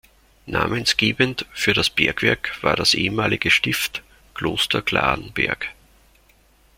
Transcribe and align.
Namensgebend 0.47 1.45
für 1.53 1.73
das 1.75 1.91
Bergwerk 1.91 2.63
war 2.63 2.75
das 2.75 2.95
ehemalige 2.95 3.51
Stift 3.51 4.01
Kloster 4.33 4.81
Clarenberg. 4.81 5.67